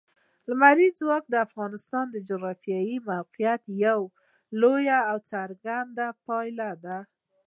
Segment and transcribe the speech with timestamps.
[0.49, 4.09] لمریز ځواک د افغانستان د جغرافیایي موقیعت یوه
[4.61, 6.97] لویه او څرګنده پایله ده.